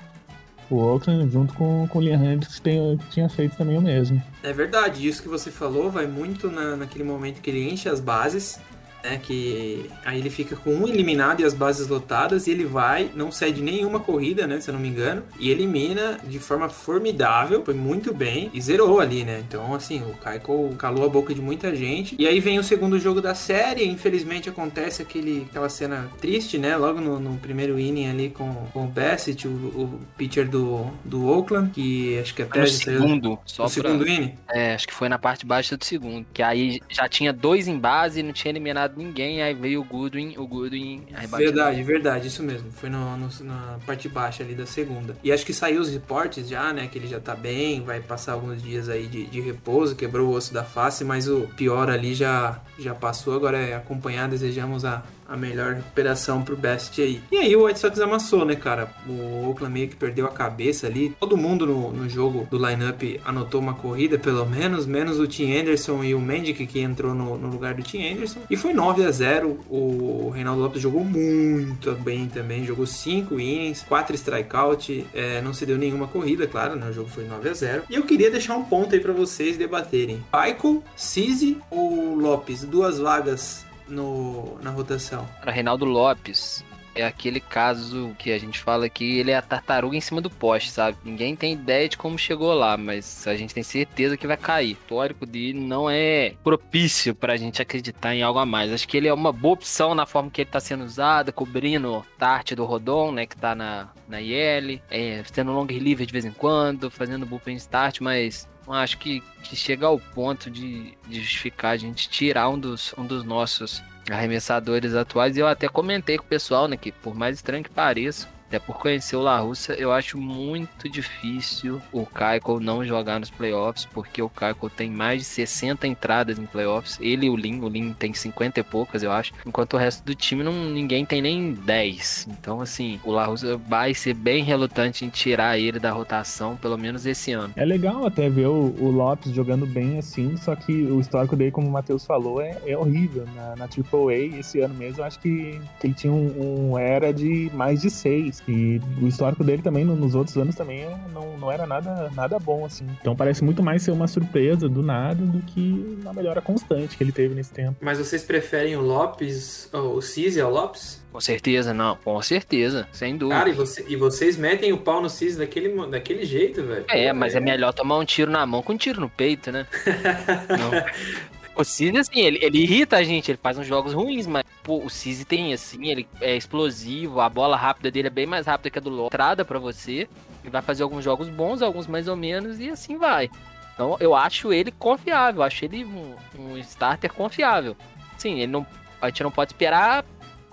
[0.76, 4.22] o Oakland, junto com, com o Liam Hendricks, que, tem- tinha feito também o mesmo.
[4.44, 8.00] É verdade, isso que você falou vai muito na, naquele momento que ele enche as
[8.00, 8.60] bases,
[9.04, 9.20] né?
[9.22, 13.32] Que aí ele fica com um eliminado e as bases lotadas, e ele vai, não
[13.32, 14.60] cede nenhuma corrida, né?
[14.60, 19.00] Se eu não me engano, e elimina de forma formidável, foi muito bem, e zerou
[19.00, 19.42] ali, né?
[19.48, 22.16] Então, assim, o Kaiko calou a boca de muita gente.
[22.20, 26.76] E aí vem o segundo jogo da série, infelizmente acontece aquele, aquela cena triste, né?
[26.78, 31.28] Logo no, no primeiro inning ali com, com o Bassett, o, o pitcher do, do
[31.28, 34.36] Oakland, que acho que até No saiu- segundo, só no pra- segundo inning.
[34.50, 36.26] É, acho que foi na parte baixa do segundo.
[36.34, 40.36] Que aí já tinha dois em base, não tinha eliminado ninguém, aí veio o Goodwin,
[40.38, 41.06] o Goodwin.
[41.38, 42.72] Verdade, verdade, isso mesmo.
[42.72, 45.16] Foi no, no- na parte baixa ali da segunda.
[45.24, 46.88] E acho que saiu os reportes já, né?
[46.88, 50.34] Que ele já tá bem, vai passar alguns dias aí de, de repouso, quebrou o
[50.34, 53.36] osso da face, mas o pior ali já, já passou.
[53.36, 57.22] Agora é acompanhar, desejamos a, a melhor recuperação pro Best aí.
[57.32, 58.94] E aí o White Sox amassou, né, cara?
[59.08, 61.16] O Oakland meio que perdeu a cabeça ali.
[61.20, 65.56] Todo mundo no, no jogo do lineup anotou uma corrida, pelo menos, menos o Tim
[65.58, 68.42] Anderson e o Mendick que entrou no, no lugar do Tim Anderson.
[68.50, 73.84] E foi 9 a 0 O Reinaldo Lopes jogou muito bem também, jogou 5 innings,
[73.88, 76.90] 4 strikeout, é, não se deu nenhuma corrida, claro, né?
[76.90, 79.56] O jogo foi 9 a 0 E eu queria deixar um ponto aí pra vocês
[79.56, 80.22] debaterem.
[80.34, 82.66] Michael, Cisi ou Lopes?
[82.66, 85.28] Duas vagas no, na rotação.
[85.42, 89.96] Para Reinaldo Lopes, é aquele caso que a gente fala que ele é a tartaruga
[89.96, 90.98] em cima do poste, sabe?
[91.04, 94.72] Ninguém tem ideia de como chegou lá, mas a gente tem certeza que vai cair.
[94.72, 98.72] O histórico dele não é propício pra gente acreditar em algo a mais.
[98.72, 102.06] Acho que ele é uma boa opção na forma que ele tá sendo usado, cobrindo
[102.18, 106.26] Tarte do Rodon, né, que tá na, na IL, é, tendo long reliever de vez
[106.26, 111.72] em quando, fazendo bullpen start, mas acho que, que chega ao ponto de, de justificar
[111.74, 115.38] a gente tirar um dos, um dos nossos arremessadores atuais.
[115.38, 118.60] E eu até comentei com o pessoal, né, que por mais estranho que pareça, até
[118.60, 123.86] por conhecer o La Russa, eu acho muito difícil o Keuchel não jogar nos playoffs,
[123.86, 126.98] porque o Keuchel tem mais de 60 entradas em playoffs.
[127.00, 130.04] Ele e o Lin, o Lin tem 50 e poucas, eu acho, enquanto o resto
[130.04, 132.28] do time não ninguém tem nem 10.
[132.30, 136.78] Então, assim, o La Russa vai ser bem relutante em tirar ele da rotação, pelo
[136.78, 137.54] menos esse ano.
[137.56, 141.52] É legal até ver o, o Lopes jogando bem assim, só que o histórico dele,
[141.52, 143.26] como o Matheus falou, é, é horrível.
[143.34, 147.14] Na, na AAA, esse ano mesmo, eu acho que, que ele tinha um, um era
[147.14, 148.41] de mais de seis.
[148.48, 152.10] E o histórico dele também, no- nos outros anos, também é- não, não era nada,
[152.16, 152.86] nada bom, assim.
[153.00, 157.04] Então parece muito mais ser uma surpresa do nada do que uma melhora constante que
[157.04, 157.76] ele teve nesse tempo.
[157.80, 161.02] Mas vocês preferem o Lopes, ou o Cisi ao Lopes?
[161.12, 163.38] Com certeza, não, com certeza, sem dúvida.
[163.40, 166.86] Cara, e, você- e vocês metem o pau no Cisi daquele, daquele jeito, velho.
[166.90, 169.68] É, mas é melhor tomar um tiro na mão que um tiro no peito, né?
[170.50, 171.41] Não.
[171.56, 174.78] O Cisi, assim, ele, ele irrita a gente, ele faz uns jogos ruins, mas pô,
[174.78, 178.70] o Cisi tem, assim, ele é explosivo, a bola rápida dele é bem mais rápida
[178.70, 179.08] que a do Ló.
[179.08, 180.08] Entrada pra você,
[180.42, 183.30] ele vai fazer alguns jogos bons, alguns mais ou menos, e assim vai.
[183.74, 187.76] Então eu acho ele confiável, acho ele um, um starter confiável.
[188.18, 188.66] Sim, ele não,
[189.02, 190.06] a gente não pode esperar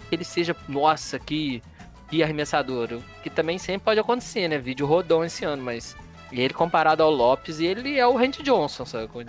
[0.08, 1.62] que ele seja, nossa, que,
[2.08, 3.00] que arremessador.
[3.22, 4.58] Que também sempre pode acontecer, né?
[4.58, 5.96] Vídeo rodão esse ano, mas
[6.32, 9.04] ele comparado ao Lopes, ele é o Randy Johnson, sabe?
[9.04, 9.24] Então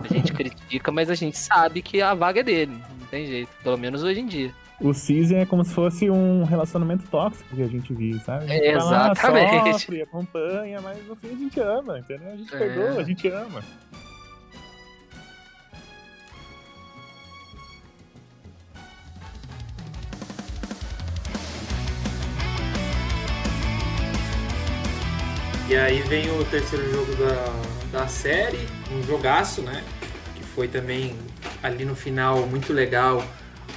[0.00, 2.78] a gente critica, mas a gente sabe que a vaga é dele.
[3.00, 3.50] Não tem jeito.
[3.62, 4.52] Pelo menos hoje em dia.
[4.80, 8.44] O Season é como se fosse um relacionamento tóxico que a gente viu, sabe?
[8.44, 9.72] A gente vai lá, exatamente.
[9.72, 12.32] sofre, acompanha, mas no fim a gente ama, entendeu?
[12.32, 12.58] A gente É.
[12.58, 13.62] perdoa, a gente ama.
[25.74, 29.82] E aí vem o terceiro jogo da, da série, um jogaço, né?
[30.36, 31.16] Que foi também
[31.64, 33.26] ali no final muito legal.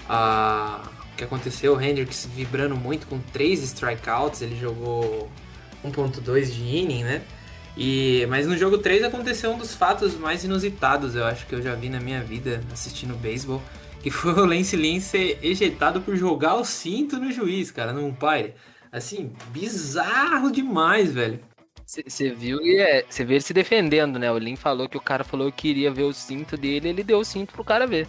[0.08, 5.28] A, o que aconteceu, o Hendricks vibrando muito com três strikeouts, ele jogou
[5.84, 7.24] 1.2 de inning, né?
[7.76, 11.64] E, mas no jogo 3 aconteceu um dos fatos mais inusitados, eu acho que eu
[11.64, 13.60] já vi na minha vida assistindo beisebol,
[14.04, 18.06] que foi o Lance Lynn ser ejetado por jogar o cinto no juiz, cara, no
[18.06, 18.54] umpire.
[18.92, 21.40] Assim, bizarro demais, velho.
[21.88, 24.30] Você viu e é, você vê ele se defendendo, né?
[24.30, 27.20] O Lin falou que o cara falou que queria ver o cinto dele, ele deu
[27.20, 28.06] o cinto pro cara ver.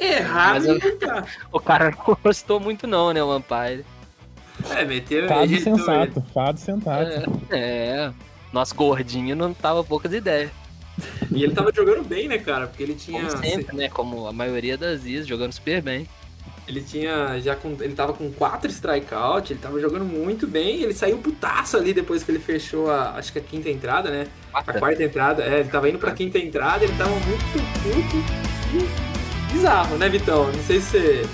[0.00, 1.26] Errado Mas eu- tá.
[1.52, 3.84] O cara não gostou muito não, né, o Vampire.
[4.74, 7.10] É, meteu Fado sensato, fado sensato.
[7.50, 8.12] É, é.
[8.50, 10.50] Nosso gordinho não tava poucas ideias.
[11.30, 11.38] ele.
[11.40, 12.66] E ele tava jogando bem, né, cara?
[12.66, 13.20] Porque ele tinha.
[13.26, 13.90] Como sempre, né?
[13.90, 16.08] Como a maioria das vezes, jogando super bem.
[16.68, 20.92] Ele tinha já com, ele tava com quatro strikeouts, ele tava jogando muito bem, ele
[20.92, 24.26] saiu putaço ali depois que ele fechou a, acho que a quinta entrada, né?
[24.52, 25.04] A Quarta.
[25.04, 27.52] entrada, é, ele tava indo pra quinta entrada, ele tava muito
[27.82, 28.16] puto
[28.74, 30.46] e bizarro, né, Vitão?
[30.50, 31.26] Não sei se você,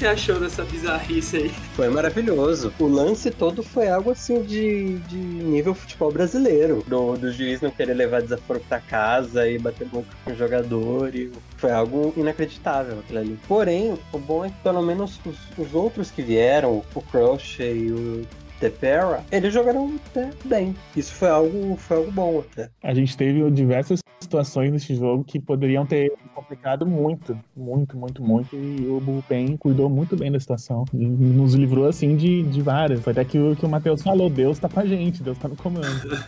[0.00, 1.48] você achou dessa bizarrice aí.
[1.76, 2.72] Foi maravilhoso.
[2.78, 6.82] O lance todo foi algo assim de, de nível futebol brasileiro.
[6.86, 11.14] Do, do juiz não querer levar desaforo pra casa e bater boca com o jogador.
[11.14, 13.38] E foi algo inacreditável aquilo ali.
[13.46, 17.92] Porém, o bom é que pelo menos os, os outros que vieram, o Crochet e
[17.92, 18.26] o
[18.60, 20.76] Tepera, eles jogaram até bem.
[20.94, 22.68] Isso foi algo, foi algo bom até.
[22.82, 28.54] A gente teve diversas situações nesse jogo que poderiam ter complicado muito, muito, muito, muito.
[28.54, 30.84] E o Bullpen cuidou muito bem da situação.
[30.92, 33.00] E nos livrou, assim, de, de várias.
[33.00, 35.48] Foi até que o, que o Matheus falou: Deus tá com a gente, Deus tá
[35.48, 35.86] no comando.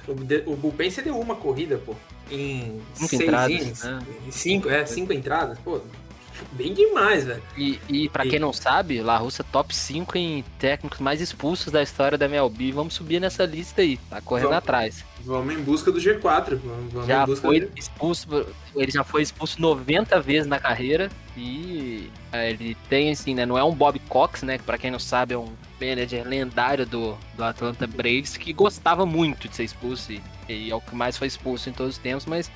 [0.09, 1.95] O, o Bullpen você deu uma corrida, pô,
[2.31, 3.99] em Cinco seis entradas, né?
[4.27, 5.81] em cinco, é, cinco entradas, pô,
[6.53, 7.43] bem demais, velho.
[7.57, 11.83] E, e pra quem não sabe, La Russa top 5 em técnicos mais expulsos da
[11.83, 12.73] história da MLB.
[12.73, 14.59] Vamos subir nessa lista aí, tá correndo Vamos.
[14.59, 15.05] atrás.
[15.25, 17.71] Vamos em busca do G4, vamos, vamos Já em busca foi do...
[17.77, 18.27] expulso,
[18.75, 23.57] ele já foi expulso 90 vezes na carreira e é, ele tem assim, né, não
[23.57, 27.17] é um Bob Cox, né, que pra quem não sabe é um manager lendário do,
[27.37, 31.17] do Atlanta Braves que gostava muito de ser expulso e, e é o que mais
[31.17, 32.51] foi expulso em todos os tempos, mas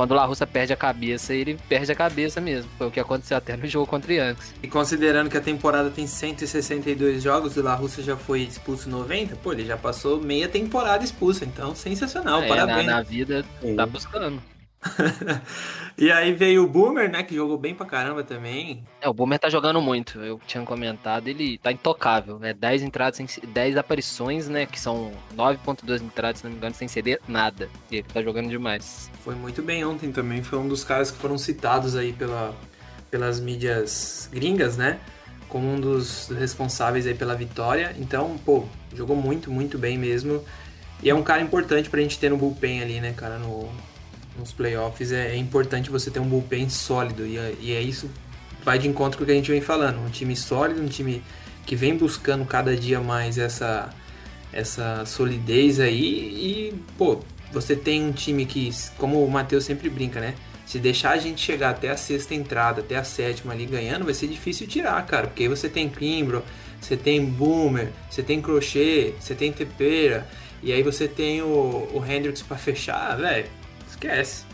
[0.00, 2.70] quando o La Russa perde a cabeça, ele perde a cabeça mesmo.
[2.78, 4.54] Foi o que aconteceu até no jogo contra o Yankees.
[4.62, 8.88] E considerando que a temporada tem 162 jogos e o La Russa já foi expulso
[8.88, 12.86] 90, pô, ele já passou meia temporada expulso, então sensacional, É, parabéns.
[12.86, 13.76] na, na vida Sim.
[13.76, 14.42] tá buscando.
[15.96, 18.82] e aí veio o Boomer, né, que jogou bem pra caramba também.
[19.00, 20.18] É, o Boomer tá jogando muito.
[20.20, 22.54] Eu tinha comentado, ele tá intocável, né?
[22.54, 24.64] 10 entradas, sem, 10 aparições, né?
[24.66, 27.68] Que são 9.2 entradas, se não me engano, sem ceder nada.
[27.90, 29.10] E ele tá jogando demais.
[29.22, 32.54] Foi muito bem ontem também, foi um dos caras que foram citados aí pela,
[33.10, 34.98] pelas mídias gringas, né?
[35.48, 37.94] Como um dos responsáveis aí pela vitória.
[37.98, 38.64] Então, pô,
[38.94, 40.42] jogou muito, muito bem mesmo.
[41.02, 43.70] E é um cara importante pra gente ter no bullpen ali, né, cara, no,
[44.38, 45.12] nos playoffs.
[45.12, 47.26] É, é importante você ter um bullpen sólido.
[47.26, 48.10] E é, e é isso
[48.64, 49.98] vai de encontro com o que a gente vem falando.
[50.00, 51.22] Um time sólido, um time
[51.66, 53.90] que vem buscando cada dia mais essa,
[54.52, 56.00] essa solidez aí.
[56.00, 57.20] E, pô,
[57.52, 60.34] você tem um time que, como o Matheus sempre brinca, né?
[60.66, 64.14] Se deixar a gente chegar até a sexta entrada, até a sétima ali ganhando, vai
[64.14, 65.26] ser difícil tirar, cara.
[65.26, 66.44] Porque aí você tem Kimbro,
[66.80, 70.28] você tem Boomer, você tem Crochê, você tem Tepeira,
[70.62, 73.46] e aí você tem o, o Hendrix pra fechar, velho.
[73.90, 74.44] Esquece.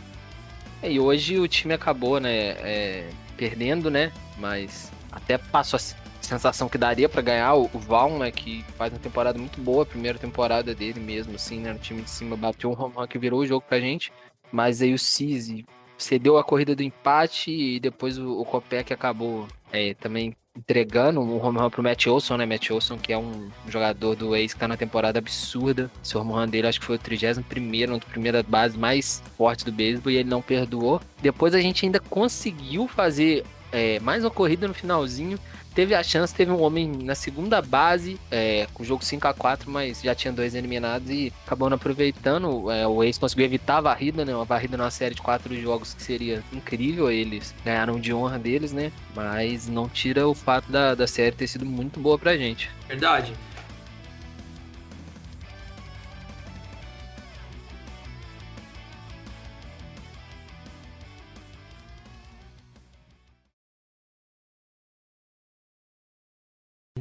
[0.83, 2.31] É, e hoje o time acabou, né?
[2.33, 4.13] é, perdendo, né?
[4.39, 8.31] Mas até passou a sensação que daria pra ganhar o, o Val, né?
[8.31, 11.73] Que faz uma temporada muito boa, a primeira temporada dele mesmo, assim, né?
[11.73, 14.13] No time de cima bateu um home run que virou o jogo pra gente.
[14.51, 15.65] Mas aí o Cisi
[15.99, 21.45] cedeu a corrida do empate e depois o, o Kopech acabou é, também entregando um
[21.45, 22.47] home run pro Matt Olson, né?
[22.47, 25.91] Matt Olson, que é um jogador do ex que tá na temporada absurda.
[26.03, 27.43] Esse home run dele acho que foi o 31
[27.89, 31.01] uma primeira base mais forte do beisebol e ele não perdoou.
[31.21, 33.45] Depois a gente ainda conseguiu fazer
[33.77, 35.39] é, mais uma corrida no finalzinho.
[35.75, 39.35] Teve a chance, teve um homem na segunda base, é, com o jogo 5 a
[39.35, 42.71] 4 mas já tinha dois eliminados e acabou não aproveitando.
[42.71, 44.35] É, o ex conseguiu evitar a varrida, né?
[44.35, 47.11] Uma varrida numa série de quatro jogos que seria incrível.
[47.11, 48.91] Eles ganharam de honra deles, né?
[49.15, 52.71] Mas não tira o fato da, da série ter sido muito boa pra gente.
[52.89, 53.35] Verdade.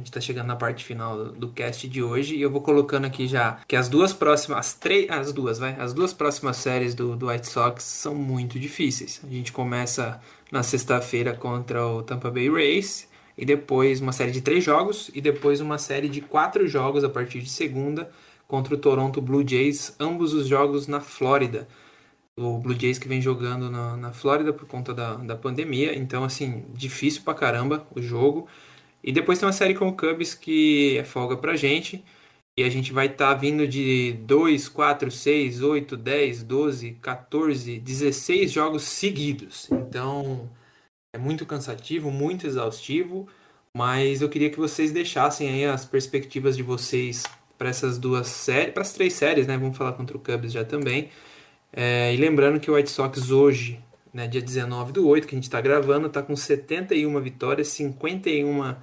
[0.06, 3.06] Gente tá chegando na parte final do, do cast de hoje e eu vou colocando
[3.06, 6.94] aqui já que as duas próximas, as três, as duas, vai, as duas próximas séries
[6.94, 9.20] do, do White Sox são muito difíceis.
[9.24, 14.40] A gente começa na sexta-feira contra o Tampa Bay Rays e depois uma série de
[14.40, 18.08] três jogos e depois uma série de quatro jogos a partir de segunda
[18.46, 21.66] contra o Toronto Blue Jays, ambos os jogos na Flórida.
[22.36, 26.22] O Blue Jays que vem jogando na, na Flórida por conta da, da pandemia, então
[26.22, 28.46] assim, difícil pra caramba o jogo.
[29.06, 32.04] E depois tem uma série com o Cubs que é folga pra gente.
[32.58, 38.50] E a gente vai estar vindo de 2, 4, 6, 8, 10, 12, 14, 16
[38.50, 39.68] jogos seguidos.
[39.70, 40.50] Então
[41.14, 43.28] é muito cansativo, muito exaustivo.
[43.76, 47.24] Mas eu queria que vocês deixassem aí as perspectivas de vocês
[47.58, 49.56] para essas duas séries, para as três séries, né?
[49.56, 51.10] Vamos falar contra o Cubs já também.
[51.72, 53.78] É, e lembrando que o White Sox hoje,
[54.12, 58.76] né, dia 19 do 8, que a gente está gravando, está com 71 vitórias, 51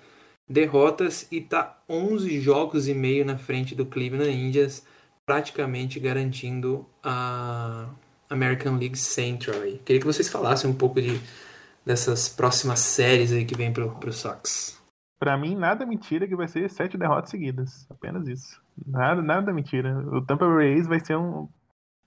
[0.47, 4.86] derrotas e está 11 jogos e meio na frente do Cleveland Indians,
[5.25, 7.88] praticamente garantindo a
[8.29, 9.62] American League Central.
[9.62, 9.79] Aí.
[9.79, 11.19] Queria que vocês falassem um pouco de,
[11.86, 14.82] dessas próximas séries aí que vem para o Sox.
[15.19, 17.88] Pra mim, nada mentira que vai ser sete derrotas seguidas.
[17.89, 18.62] Apenas isso.
[18.86, 19.97] Nada, nada mentira.
[20.10, 21.47] O Tampa Bay Rays vai ser um,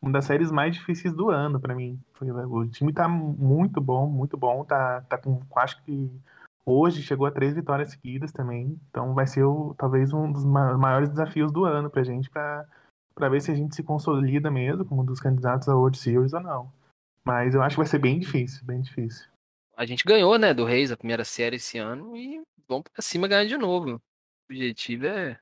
[0.02, 1.98] uma das séries mais difíceis do ano para mim.
[2.20, 4.64] O time tá muito bom, muito bom.
[4.64, 6.10] Tá, tá com, acho que
[6.66, 8.78] hoje chegou a três vitórias seguidas também.
[8.90, 12.66] Então vai ser o, talvez um dos maiores desafios do ano pra gente para
[13.14, 16.34] para ver se a gente se consolida mesmo como um dos candidatos à World Series
[16.34, 16.70] ou não.
[17.24, 19.26] Mas eu acho que vai ser bem difícil, bem difícil.
[19.74, 23.26] A gente ganhou, né, do Reis a primeira série esse ano e vamos pra cima
[23.26, 23.94] ganhar de novo.
[23.94, 24.00] O
[24.50, 25.38] objetivo é,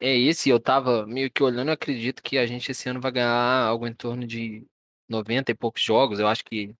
[0.00, 0.48] é esse.
[0.48, 3.86] Eu tava meio que olhando, eu acredito que a gente esse ano vai ganhar algo
[3.86, 4.64] em torno de
[5.08, 6.20] 90 e poucos jogos.
[6.20, 6.72] Eu acho que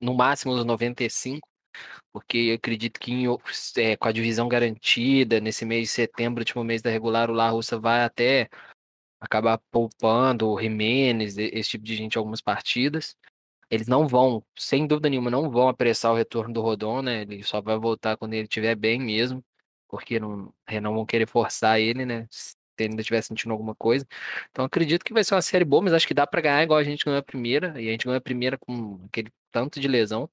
[0.00, 1.46] no máximo uns 95,
[2.12, 3.26] porque acredito que em,
[3.78, 7.50] é, com a divisão garantida, nesse mês de setembro, último mês da regular, o La
[7.50, 8.48] Russa vai até
[9.20, 13.16] acabar poupando o Jimenez, esse tipo de gente, algumas partidas.
[13.70, 17.22] Eles não vão, sem dúvida nenhuma, não vão apressar o retorno do Rodon, né?
[17.22, 19.44] Ele só vai voltar quando ele estiver bem mesmo,
[19.88, 22.26] porque não, não vão querer forçar ele, né?
[22.30, 24.06] Se ele ainda estiver sentindo alguma coisa.
[24.50, 26.78] Então acredito que vai ser uma série boa, mas acho que dá para ganhar igual
[26.78, 29.88] a gente ganhou a primeira, e a gente ganhou a primeira com aquele tanto de
[29.88, 30.30] lesão.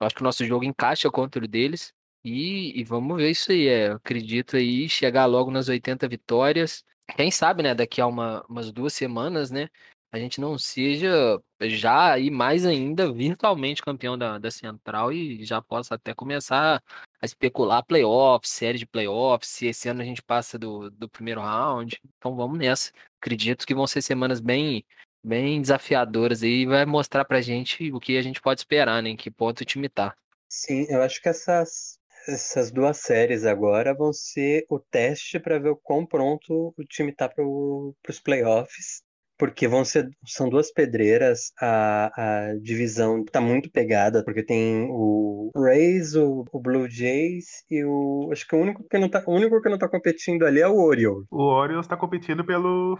[0.00, 1.92] Acho que o nosso jogo encaixa contra o deles.
[2.24, 3.66] E, e vamos ver isso aí.
[3.68, 6.84] É, acredito aí chegar logo nas 80 vitórias.
[7.16, 7.74] Quem sabe, né?
[7.74, 9.68] Daqui a uma, umas duas semanas, né?
[10.10, 15.60] a gente não seja já e mais ainda virtualmente campeão da, da Central e já
[15.60, 16.82] possa até começar
[17.20, 21.40] a especular playoffs, série de playoffs, se esse ano a gente passa do, do primeiro
[21.40, 22.00] round.
[22.16, 22.90] Então vamos nessa.
[23.20, 24.84] Acredito que vão ser semanas bem
[25.22, 29.10] bem desafiadoras e vai mostrar pra gente o que a gente pode esperar, né?
[29.10, 30.14] Em que ponto o time tá.
[30.48, 35.70] Sim, eu acho que essas, essas duas séries agora vão ser o teste para ver
[35.70, 39.02] o quão pronto o time tá para os playoffs
[39.38, 45.50] porque vão ser são duas pedreiras, a, a divisão tá muito pegada, porque tem o
[45.56, 49.34] Rays, o, o, Blue Jays e o acho que o único que não tá o
[49.34, 51.26] único que não tá competindo ali é o Orioles.
[51.30, 52.98] O Orioles tá competindo pelo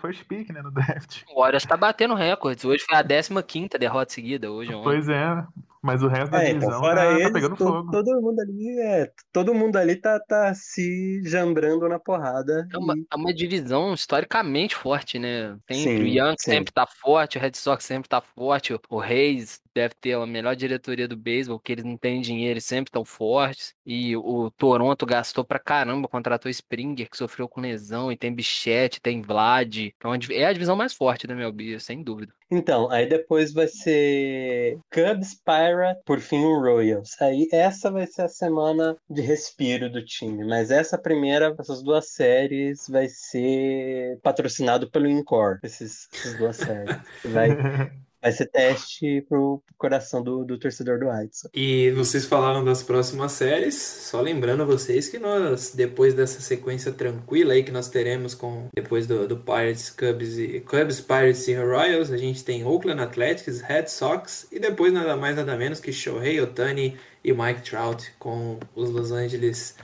[0.00, 1.22] first pick, né, no draft.
[1.34, 2.64] O Orioles tá batendo recordes.
[2.64, 4.84] Hoje foi a 15 derrota seguida hoje ontem.
[4.84, 5.44] Pois é.
[5.84, 7.90] Mas o resto da é, divisão então, fora tá, eles, tá pegando todo, fogo.
[7.90, 12.66] Todo mundo ali é, todo mundo ali tá, tá se jambrando na porrada.
[12.72, 13.06] É uma, e...
[13.12, 15.58] é uma divisão historicamente forte, né?
[15.66, 18.98] Tem Sim, o Yankees sempre tá forte, o Red Sox sempre tá forte, o- o
[18.98, 22.88] Reis deve ter a melhor diretoria do beisebol, que eles não têm dinheiro, eles sempre
[22.90, 23.74] estão fortes.
[23.84, 29.00] E o Toronto gastou pra caramba, contratou Springer, que sofreu com lesão, e tem Bichette,
[29.00, 29.76] tem Vlad.
[29.96, 32.32] Então é a div- a divisão mais forte da MLB, sem dúvida.
[32.50, 37.20] Então, aí depois vai ser Cubs, Pirate, por fim o Royals.
[37.20, 42.10] Aí essa vai ser a semana de respiro do time, mas essa primeira, essas duas
[42.12, 46.96] séries vai ser patrocinado pelo Incor, esses, essas duas séries.
[47.24, 47.48] Vai,
[48.24, 51.50] vai ser teste pro coração do, do torcedor do White Sox.
[51.52, 57.52] E vocês falaram das próximas séries, só lembrando vocês que nós, depois dessa sequência tranquila
[57.52, 62.10] aí que nós teremos com depois do, do Pirates, Cubs, e, Cubs, Pirates e Royals,
[62.10, 66.40] a gente tem Oakland Athletics, Red Sox e depois nada mais nada menos que Shohei
[66.40, 69.76] Otani e Mike Trout com os Los Angeles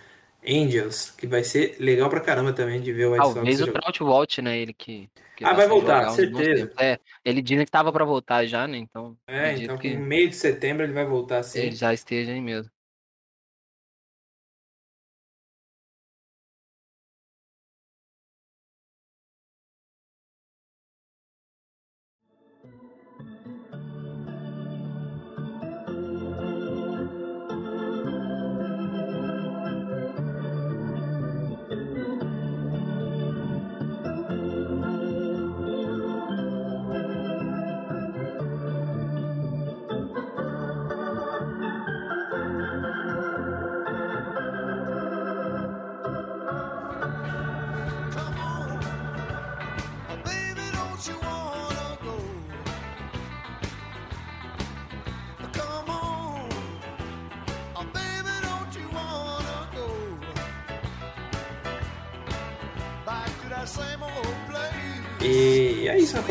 [0.46, 3.66] Angels, que vai ser legal pra caramba também de ver o White Sox Talvez o
[3.66, 3.80] jogar.
[3.80, 4.58] Trout volte, né?
[4.58, 5.08] Ele que.
[5.36, 6.72] que Ah, vai sem voltar, certeza.
[6.78, 8.78] É, ele dizem que tava pra voltar já, né?
[8.78, 11.60] Então, É, então que no meio de setembro ele vai voltar sim.
[11.60, 12.70] ele já esteja aí mesmo.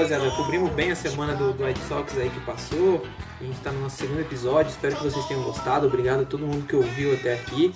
[0.10, 0.32] Rapaziada.
[0.32, 3.06] Cobrimos bem a semana do, do White Sox aí que passou.
[3.40, 4.72] A gente tá no nosso segundo episódio.
[4.72, 5.86] Espero que vocês tenham gostado.
[5.86, 7.72] Obrigado a todo mundo que ouviu até aqui.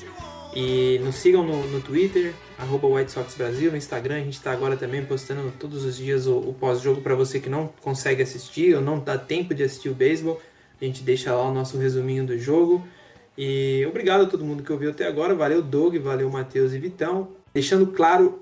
[0.56, 4.16] E nos sigam no, no Twitter, arroba White Sox Brasil, no Instagram.
[4.16, 7.50] A gente está agora também postando todos os dias o, o pós-jogo para você que
[7.50, 10.42] não consegue assistir ou não dá tempo de assistir o beisebol.
[10.82, 12.84] A gente deixa lá o nosso resuminho do jogo.
[13.38, 15.36] E obrigado a todo mundo que ouviu até agora.
[15.36, 17.30] Valeu, Doug, valeu, Matheus e Vitão.
[17.54, 18.40] Deixando claro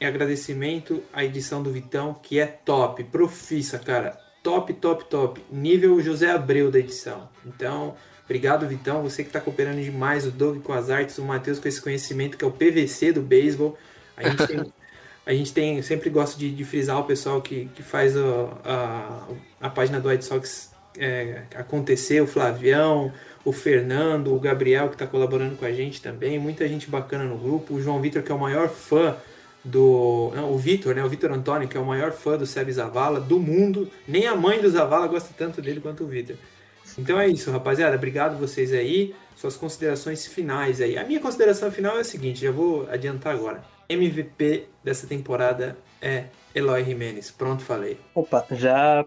[0.00, 4.18] em agradecimento à edição do Vitão, que é top, profissa, cara.
[4.42, 5.40] Top, top, top.
[5.52, 7.28] Nível José Abreu da edição.
[7.44, 7.94] Então,
[8.24, 9.02] obrigado, Vitão.
[9.02, 12.38] Você que está cooperando demais, o Doug com as artes, o Matheus com esse conhecimento
[12.38, 13.76] que é o PVC do beisebol.
[14.16, 14.72] A gente tem.
[15.26, 18.20] A gente tem, sempre gosta de, de frisar o pessoal que, que faz a,
[18.64, 19.28] a,
[19.60, 23.12] a página do White Sox é, acontecer, o Flavião,
[23.44, 27.36] o Fernando, o Gabriel que está colaborando com a gente também, muita gente bacana no
[27.36, 29.14] grupo, o João Vitor que é o maior fã
[29.64, 30.32] do.
[30.34, 31.04] Não, o Vitor, né?
[31.04, 33.90] O Vitor Antônio, que é o maior fã do Seb Zavala do mundo.
[34.06, 36.36] Nem a mãe do Zavala gosta tanto dele quanto o Vitor.
[36.98, 37.96] Então é isso, rapaziada.
[37.96, 39.14] Obrigado vocês aí.
[39.36, 40.98] Suas considerações finais aí.
[40.98, 43.62] A minha consideração final é a seguinte, já vou adiantar agora.
[43.88, 47.30] MVP dessa temporada é Eloy Jimenez.
[47.30, 47.98] Pronto, falei.
[48.14, 49.04] Opa, já,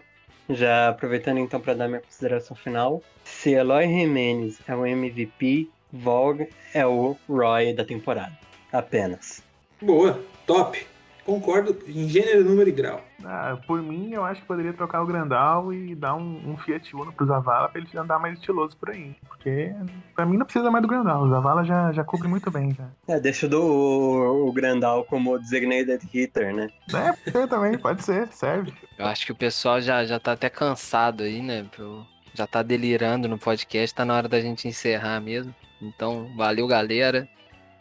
[0.50, 3.02] já aproveitando então para dar minha consideração final.
[3.24, 8.36] Se Eloy Jimenez é o MVP, Vogue é o Roy da temporada.
[8.72, 9.42] Apenas.
[9.82, 10.86] Boa, top.
[11.24, 13.00] Concordo em gênero, número e grau.
[13.24, 16.94] Ah, por mim, eu acho que poderia trocar o Grandal e dar um, um Fiat
[16.94, 19.16] Uno pro Zavala pra ele andar mais estiloso por aí.
[19.26, 19.72] Porque
[20.14, 21.22] pra mim não precisa mais do Grandal.
[21.22, 22.74] O Zavala já, já cobre muito bem.
[22.74, 22.84] Já.
[23.08, 26.68] É, deixa do, o, o Grandal como designated hitter, né?
[26.92, 28.74] É, pode ser também, pode ser, serve.
[28.98, 31.64] Eu acho que o pessoal já, já tá até cansado aí, né?
[31.74, 32.04] pro-
[32.34, 35.54] Já tá delirando no podcast, tá na hora da gente encerrar mesmo.
[35.80, 37.26] Então, valeu, galera.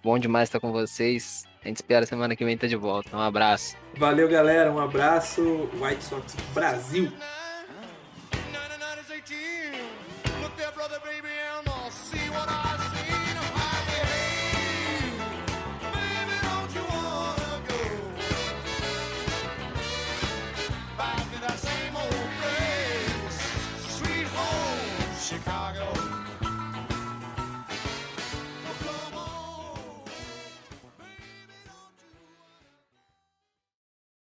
[0.02, 1.44] Bom demais estar com vocês.
[1.64, 3.16] A gente espera semana que vem tá de volta.
[3.16, 3.76] Um abraço.
[3.98, 4.72] Valeu, galera.
[4.72, 5.70] Um abraço.
[5.80, 7.12] White Sox Brasil.